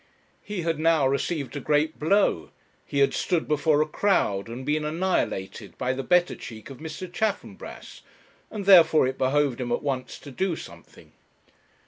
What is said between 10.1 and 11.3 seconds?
to do something.